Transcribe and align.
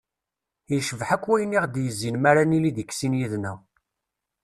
Yecbeḥ 0.73 1.09
akk 1.15 1.23
wayen 1.29 1.55
i 1.57 1.59
ɣ-d-yezzin 1.63 2.15
m'ara 2.19 2.43
nili 2.45 2.71
deg 2.77 2.89
sin 2.93 3.17
yid-neɣ. 3.19 3.57